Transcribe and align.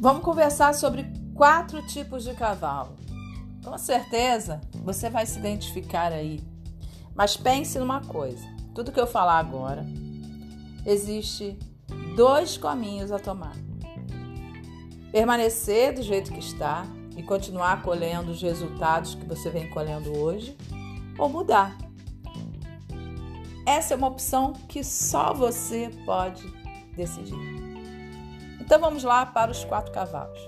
Vamos 0.00 0.22
conversar 0.22 0.74
sobre 0.74 1.06
quatro 1.34 1.84
tipos 1.86 2.22
de 2.22 2.32
cavalo. 2.32 2.96
Com 3.64 3.76
certeza 3.76 4.60
você 4.84 5.10
vai 5.10 5.26
se 5.26 5.40
identificar 5.40 6.12
aí. 6.12 6.40
Mas 7.16 7.36
pense 7.36 7.80
numa 7.80 8.00
coisa: 8.00 8.46
tudo 8.72 8.92
que 8.92 9.00
eu 9.00 9.08
falar 9.08 9.38
agora, 9.38 9.84
existe 10.86 11.58
dois 12.14 12.56
caminhos 12.56 13.10
a 13.10 13.18
tomar. 13.18 13.56
Permanecer 15.10 15.94
do 15.94 16.02
jeito 16.02 16.32
que 16.32 16.38
está 16.38 16.86
e 17.16 17.22
continuar 17.24 17.82
colhendo 17.82 18.30
os 18.30 18.40
resultados 18.40 19.16
que 19.16 19.26
você 19.26 19.50
vem 19.50 19.68
colhendo 19.68 20.16
hoje, 20.16 20.56
ou 21.18 21.28
mudar. 21.28 21.76
Essa 23.66 23.94
é 23.94 23.96
uma 23.96 24.06
opção 24.06 24.52
que 24.68 24.84
só 24.84 25.34
você 25.34 25.90
pode 26.06 26.46
decidir. 26.94 27.77
Então 28.60 28.80
vamos 28.80 29.04
lá 29.04 29.26
para 29.26 29.50
os 29.50 29.64
quatro 29.64 29.92
cavalos. 29.92 30.40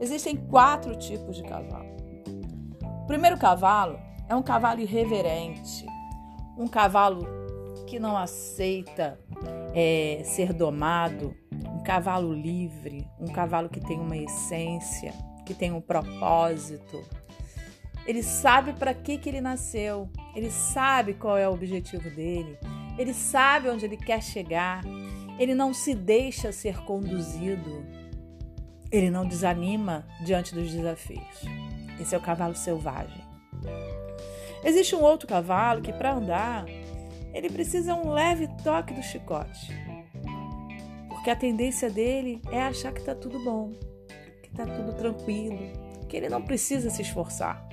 Existem 0.00 0.36
quatro 0.36 0.96
tipos 0.96 1.36
de 1.36 1.42
cavalo. 1.42 1.96
O 3.02 3.06
primeiro 3.06 3.38
cavalo 3.38 3.98
é 4.28 4.34
um 4.34 4.42
cavalo 4.42 4.80
irreverente, 4.80 5.86
um 6.56 6.68
cavalo 6.68 7.26
que 7.86 7.98
não 7.98 8.16
aceita 8.16 9.18
é, 9.74 10.20
ser 10.24 10.52
domado, 10.52 11.34
um 11.74 11.82
cavalo 11.82 12.32
livre, 12.32 13.08
um 13.18 13.32
cavalo 13.32 13.68
que 13.68 13.80
tem 13.80 13.98
uma 13.98 14.16
essência, 14.16 15.12
que 15.46 15.54
tem 15.54 15.72
um 15.72 15.80
propósito. 15.80 17.02
Ele 18.06 18.22
sabe 18.22 18.72
para 18.74 18.92
que, 18.94 19.18
que 19.18 19.28
ele 19.28 19.40
nasceu, 19.40 20.10
ele 20.34 20.50
sabe 20.50 21.14
qual 21.14 21.36
é 21.36 21.48
o 21.48 21.52
objetivo 21.52 22.10
dele, 22.10 22.58
ele 22.98 23.14
sabe 23.14 23.68
onde 23.68 23.84
ele 23.84 23.96
quer 23.96 24.22
chegar, 24.22 24.82
ele 25.38 25.54
não 25.54 25.72
se 25.72 25.94
deixa 25.94 26.50
ser 26.50 26.78
conduzido. 26.84 27.86
Ele 28.90 29.10
não 29.10 29.26
desanima 29.26 30.06
diante 30.24 30.54
dos 30.54 30.70
desafios. 30.70 31.42
Esse 32.00 32.14
é 32.14 32.18
o 32.18 32.22
cavalo 32.22 32.54
selvagem. 32.54 33.22
Existe 34.64 34.94
um 34.94 35.02
outro 35.02 35.28
cavalo 35.28 35.80
que, 35.80 35.92
para 35.92 36.14
andar, 36.14 36.64
ele 37.32 37.50
precisa 37.50 37.94
um 37.94 38.10
leve 38.10 38.48
toque 38.64 38.92
do 38.94 39.02
chicote. 39.02 39.72
Porque 41.08 41.30
a 41.30 41.36
tendência 41.36 41.90
dele 41.90 42.40
é 42.50 42.62
achar 42.62 42.92
que 42.92 43.00
está 43.00 43.14
tudo 43.14 43.38
bom, 43.38 43.72
que 44.42 44.48
está 44.50 44.64
tudo 44.66 44.94
tranquilo, 44.94 45.58
que 46.08 46.16
ele 46.16 46.28
não 46.28 46.42
precisa 46.42 46.90
se 46.90 47.02
esforçar. 47.02 47.68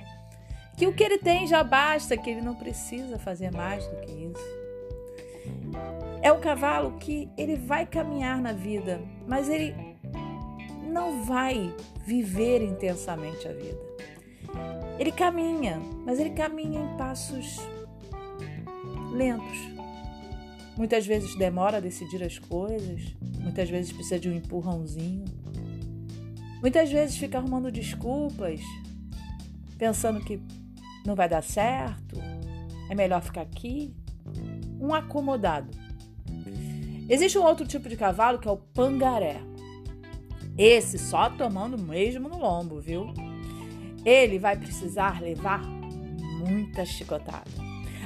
Que 0.76 0.86
o 0.86 0.94
que 0.94 1.02
ele 1.02 1.18
tem 1.18 1.46
já 1.46 1.64
basta, 1.64 2.16
que 2.16 2.28
ele 2.28 2.42
não 2.42 2.54
precisa 2.54 3.18
fazer 3.18 3.50
mais 3.50 3.86
do 3.86 3.96
que 3.96 4.12
isso. 4.12 6.05
É 6.26 6.32
um 6.32 6.40
cavalo 6.40 6.98
que 6.98 7.30
ele 7.38 7.54
vai 7.54 7.86
caminhar 7.86 8.42
na 8.42 8.52
vida, 8.52 9.00
mas 9.28 9.48
ele 9.48 9.72
não 10.92 11.22
vai 11.22 11.72
viver 12.04 12.62
intensamente 12.62 13.46
a 13.46 13.52
vida. 13.52 13.78
Ele 14.98 15.12
caminha, 15.12 15.80
mas 16.04 16.18
ele 16.18 16.30
caminha 16.30 16.80
em 16.80 16.96
passos 16.96 17.58
lentos. 19.12 19.56
Muitas 20.76 21.06
vezes 21.06 21.36
demora 21.36 21.76
a 21.76 21.80
decidir 21.80 22.24
as 22.24 22.40
coisas, 22.40 23.14
muitas 23.38 23.70
vezes 23.70 23.92
precisa 23.92 24.18
de 24.18 24.28
um 24.28 24.34
empurrãozinho. 24.34 25.26
Muitas 26.60 26.90
vezes 26.90 27.16
fica 27.16 27.38
arrumando 27.38 27.70
desculpas, 27.70 28.60
pensando 29.78 30.18
que 30.18 30.42
não 31.06 31.14
vai 31.14 31.28
dar 31.28 31.44
certo, 31.44 32.20
é 32.90 32.96
melhor 32.96 33.22
ficar 33.22 33.42
aqui. 33.42 33.94
Um 34.80 34.92
acomodado. 34.92 35.70
Existe 37.08 37.38
um 37.38 37.44
outro 37.44 37.66
tipo 37.66 37.88
de 37.88 37.96
cavalo 37.96 38.38
que 38.38 38.48
é 38.48 38.50
o 38.50 38.56
pangaré. 38.56 39.40
Esse 40.58 40.98
só 40.98 41.30
tomando 41.30 41.78
mesmo 41.78 42.28
no 42.28 42.38
lombo, 42.38 42.80
viu? 42.80 43.12
Ele 44.04 44.38
vai 44.38 44.56
precisar 44.56 45.20
levar 45.20 45.62
muita 46.38 46.84
chicotada. 46.84 47.50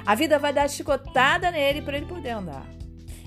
A 0.04 0.14
vida 0.14 0.38
vai 0.38 0.52
dar 0.52 0.68
chicotada 0.68 1.50
nele 1.50 1.82
para 1.82 1.96
ele 1.96 2.06
poder 2.06 2.30
andar. 2.30 2.66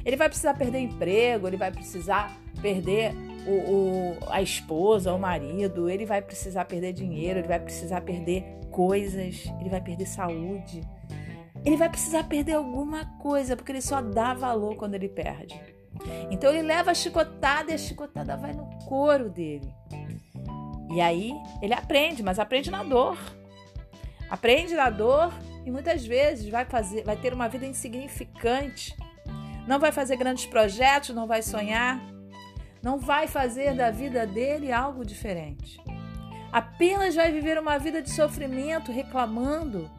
Ele 0.05 0.17
vai 0.17 0.27
precisar 0.27 0.53
perder 0.55 0.79
emprego, 0.79 1.47
ele 1.47 1.57
vai 1.57 1.71
precisar 1.71 2.37
perder 2.61 3.13
o, 3.47 3.51
o, 3.51 4.17
a 4.29 4.41
esposa, 4.41 5.13
o 5.13 5.19
marido, 5.19 5.89
ele 5.89 6.05
vai 6.05 6.21
precisar 6.21 6.65
perder 6.65 6.93
dinheiro, 6.93 7.39
ele 7.39 7.47
vai 7.47 7.59
precisar 7.59 8.01
perder 8.01 8.43
coisas, 8.69 9.45
ele 9.59 9.69
vai 9.69 9.81
perder 9.81 10.05
saúde 10.05 10.81
ele 11.65 11.77
vai 11.77 11.89
precisar 11.89 12.23
perder 12.25 12.53
alguma 12.53 13.05
coisa, 13.19 13.55
porque 13.55 13.71
ele 13.71 13.81
só 13.81 14.01
dá 14.01 14.33
valor 14.33 14.75
quando 14.75 14.95
ele 14.95 15.07
perde. 15.07 15.59
Então 16.29 16.51
ele 16.51 16.61
leva 16.61 16.91
a 16.91 16.93
chicotada 16.93 17.71
e 17.71 17.73
a 17.73 17.77
chicotada 17.77 18.35
vai 18.35 18.53
no 18.53 18.67
couro 18.85 19.29
dele. 19.29 19.73
E 20.91 20.99
aí 20.99 21.33
ele 21.61 21.73
aprende, 21.73 22.21
mas 22.21 22.39
aprende 22.39 22.69
na 22.69 22.83
dor. 22.83 23.17
Aprende 24.29 24.73
na 24.75 24.89
dor 24.89 25.31
e 25.65 25.71
muitas 25.71 26.05
vezes 26.05 26.49
vai 26.49 26.65
fazer, 26.65 27.03
vai 27.03 27.15
ter 27.15 27.33
uma 27.33 27.47
vida 27.47 27.65
insignificante. 27.65 28.95
Não 29.67 29.79
vai 29.79 29.91
fazer 29.91 30.17
grandes 30.17 30.45
projetos, 30.45 31.15
não 31.15 31.25
vai 31.25 31.41
sonhar, 31.41 32.01
não 32.81 32.99
vai 32.99 33.27
fazer 33.27 33.73
da 33.73 33.89
vida 33.89 34.27
dele 34.27 34.71
algo 34.71 35.05
diferente. 35.05 35.81
Apenas 36.51 37.15
vai 37.15 37.31
viver 37.31 37.57
uma 37.57 37.77
vida 37.77 38.01
de 38.01 38.11
sofrimento, 38.11 38.91
reclamando 38.91 39.89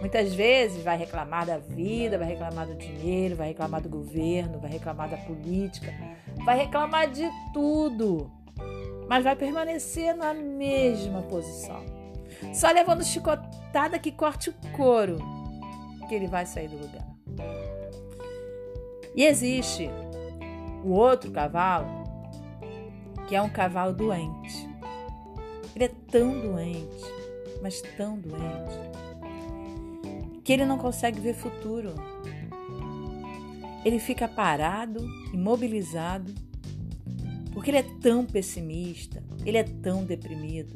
Muitas 0.00 0.34
vezes 0.34 0.82
vai 0.82 0.96
reclamar 0.96 1.46
da 1.46 1.58
vida, 1.58 2.18
vai 2.18 2.28
reclamar 2.28 2.66
do 2.66 2.74
dinheiro, 2.74 3.36
vai 3.36 3.48
reclamar 3.48 3.80
do 3.80 3.88
governo, 3.88 4.58
vai 4.58 4.70
reclamar 4.70 5.08
da 5.08 5.16
política, 5.16 5.92
vai 6.44 6.58
reclamar 6.58 7.10
de 7.10 7.28
tudo, 7.54 8.30
mas 9.08 9.24
vai 9.24 9.34
permanecer 9.34 10.14
na 10.14 10.34
mesma 10.34 11.22
posição. 11.22 11.84
Só 12.52 12.70
levando 12.70 13.04
chicotada 13.04 13.98
que 13.98 14.12
corte 14.12 14.50
o 14.50 14.54
couro 14.76 15.18
que 16.08 16.14
ele 16.14 16.26
vai 16.26 16.44
sair 16.44 16.68
do 16.68 16.76
lugar. 16.76 17.06
E 19.14 19.24
existe 19.24 19.88
o 20.84 20.90
outro 20.90 21.30
cavalo, 21.30 22.02
que 23.26 23.36
é 23.36 23.40
um 23.40 23.48
cavalo 23.48 23.94
doente. 23.94 24.68
Ele 25.74 25.84
é 25.84 25.90
tão 26.10 26.38
doente, 26.40 27.04
mas 27.62 27.80
tão 27.96 28.18
doente 28.18 28.91
que 30.44 30.52
ele 30.52 30.64
não 30.64 30.78
consegue 30.78 31.20
ver 31.20 31.34
futuro. 31.34 31.94
Ele 33.84 33.98
fica 33.98 34.28
parado, 34.28 35.04
imobilizado, 35.32 36.32
porque 37.52 37.70
ele 37.70 37.78
é 37.78 37.86
tão 38.00 38.24
pessimista, 38.24 39.22
ele 39.44 39.58
é 39.58 39.64
tão 39.64 40.04
deprimido, 40.04 40.74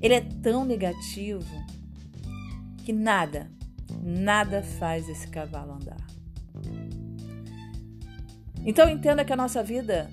ele 0.00 0.14
é 0.14 0.20
tão 0.20 0.64
negativo 0.64 1.44
que 2.84 2.92
nada, 2.92 3.50
nada 4.02 4.62
faz 4.62 5.08
esse 5.08 5.26
cavalo 5.28 5.72
andar. 5.72 6.06
Então 8.64 8.90
entenda 8.90 9.24
que 9.24 9.32
a 9.32 9.36
nossa 9.36 9.62
vida 9.62 10.10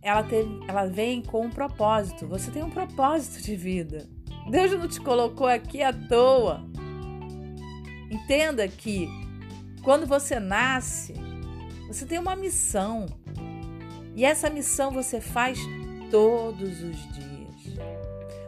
ela, 0.00 0.22
teve, 0.22 0.48
ela 0.68 0.86
vem 0.86 1.20
com 1.20 1.44
um 1.44 1.50
propósito. 1.50 2.26
Você 2.28 2.50
tem 2.50 2.62
um 2.62 2.70
propósito 2.70 3.42
de 3.42 3.54
vida. 3.56 4.08
Deus 4.50 4.72
não 4.72 4.86
te 4.86 5.00
colocou 5.00 5.46
aqui 5.46 5.82
à 5.82 5.92
toa. 5.92 6.64
Entenda 8.10 8.66
que 8.68 9.08
quando 9.82 10.06
você 10.06 10.40
nasce, 10.40 11.14
você 11.86 12.04
tem 12.04 12.18
uma 12.18 12.36
missão. 12.36 13.06
E 14.14 14.24
essa 14.24 14.50
missão 14.50 14.90
você 14.90 15.20
faz 15.20 15.58
todos 16.10 16.82
os 16.82 17.14
dias. 17.14 17.78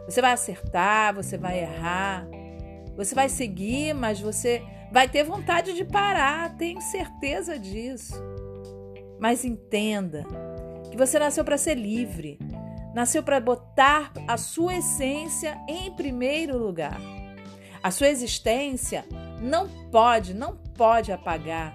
Você 0.05 0.21
vai 0.21 0.31
acertar, 0.31 1.13
você 1.13 1.37
vai 1.37 1.59
errar, 1.59 2.27
você 2.95 3.13
vai 3.13 3.29
seguir, 3.29 3.93
mas 3.93 4.19
você 4.19 4.61
vai 4.91 5.07
ter 5.07 5.23
vontade 5.23 5.73
de 5.73 5.85
parar, 5.85 6.57
tenho 6.57 6.81
certeza 6.81 7.57
disso. 7.59 8.15
Mas 9.19 9.45
entenda 9.45 10.25
que 10.89 10.97
você 10.97 11.19
nasceu 11.19 11.45
para 11.45 11.57
ser 11.57 11.75
livre, 11.75 12.39
nasceu 12.93 13.21
para 13.21 13.39
botar 13.39 14.11
a 14.27 14.35
sua 14.35 14.77
essência 14.77 15.57
em 15.67 15.91
primeiro 15.91 16.57
lugar. 16.57 16.99
A 17.81 17.91
sua 17.91 18.09
existência 18.09 19.05
não 19.41 19.67
pode, 19.91 20.33
não 20.33 20.55
pode 20.55 21.11
apagar 21.11 21.73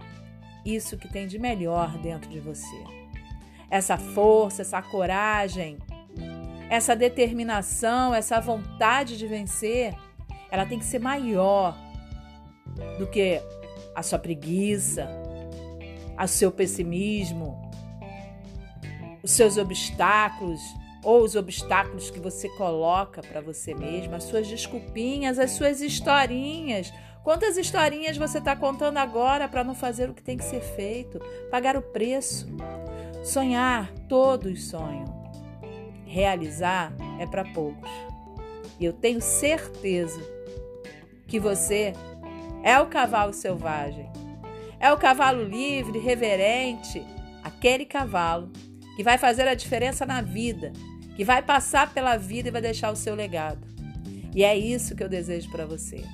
isso 0.65 0.97
que 0.97 1.09
tem 1.09 1.27
de 1.27 1.39
melhor 1.39 1.99
dentro 1.99 2.31
de 2.31 2.41
você. 2.41 2.85
Essa 3.71 3.97
força, 3.97 4.63
essa 4.63 4.81
coragem, 4.81 5.79
essa 6.71 6.95
determinação, 6.95 8.15
essa 8.15 8.41
vontade 8.41 9.19
de 9.19 9.27
vencer, 9.27 9.95
ela 10.51 10.65
tem 10.65 10.79
que 10.79 10.85
ser 10.85 10.99
maior 10.99 11.77
do 12.99 13.07
que 13.07 13.41
a 13.95 14.03
sua 14.03 14.19
preguiça, 14.19 15.09
o 16.19 16.27
seu 16.27 16.51
pessimismo, 16.51 17.71
os 19.23 19.33
seus 19.33 19.57
obstáculos 19.57 20.61
ou 21.03 21.23
os 21.23 21.37
obstáculos 21.37 22.11
que 22.11 22.19
você 22.19 22.49
coloca 22.51 23.21
para 23.23 23.41
você 23.41 23.75
mesmo, 23.75 24.15
as 24.15 24.25
suas 24.25 24.47
desculpinhas, 24.47 25.39
as 25.39 25.51
suas 25.51 25.81
historinhas, 25.81 26.93
Quantas 27.25 27.57
historinhas 27.57 28.19
você 28.19 28.37
está 28.37 28.55
contando 28.55 28.99
agora 28.99 29.49
para 29.49 29.65
não 29.65 29.75
fazer 29.75 30.11
o 30.11 30.15
que 30.15 30.23
tem 30.23 30.37
que 30.37 30.45
ser 30.45 30.61
feito? 30.61 31.19
Pagar 31.51 31.75
o 31.75 31.81
preço. 31.81 32.47
Sonhar, 33.25 33.91
todos 34.07 34.69
sonham. 34.69 35.25
realizar 36.05 36.93
é 37.19 37.27
para 37.27 37.43
poucos. 37.43 37.91
E 38.79 38.85
eu 38.85 38.93
tenho 38.93 39.23
certeza 39.23 40.21
que 41.27 41.41
você 41.41 41.95
é 42.63 42.79
o 42.79 42.87
cavalo 42.87 43.33
selvagem, 43.33 44.09
é 44.79 44.93
o 44.93 44.99
cavalo 44.99 45.43
livre, 45.43 45.99
reverente, 45.99 47.03
aquele 47.43 47.87
cavalo 47.87 48.53
que 48.97 49.03
vai 49.03 49.17
fazer 49.17 49.49
a 49.49 49.55
diferença 49.55 50.05
na 50.05 50.21
vida, 50.21 50.73
que 51.17 51.25
vai 51.25 51.41
passar 51.41 51.93
pela 51.95 52.19
vida 52.19 52.49
e 52.49 52.53
vai 52.53 52.61
deixar 52.61 52.93
o 52.93 52.97
seu 52.97 53.15
legado. 53.15 53.67
E 54.35 54.45
é 54.45 54.55
isso 54.55 54.95
que 54.95 55.03
eu 55.03 55.09
desejo 55.09 55.51
para 55.51 55.65
você. 55.65 56.05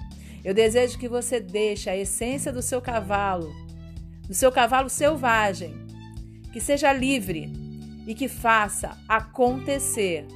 Eu 0.44 0.54
desejo 0.54 0.98
que 0.98 1.08
você 1.08 1.38
deixe 1.38 1.90
a 1.90 1.96
essência 1.96 2.52
do 2.52 2.62
seu 2.62 2.80
cavalo, 2.80 3.54
do 4.26 4.34
seu 4.34 4.50
cavalo 4.50 4.88
selvagem, 4.88 5.74
que 6.52 6.60
seja 6.60 6.92
livre 6.92 7.52
e 8.06 8.14
que 8.14 8.28
faça 8.28 8.98
acontecer 9.08 10.26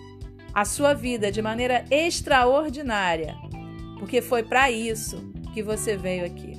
a 0.52 0.64
sua 0.64 0.94
vida 0.94 1.32
de 1.32 1.42
maneira 1.42 1.84
extraordinária, 1.90 3.34
porque 3.98 4.20
foi 4.20 4.42
para 4.42 4.70
isso 4.70 5.32
que 5.52 5.62
você 5.62 5.96
veio 5.96 6.24
aqui. 6.24 6.53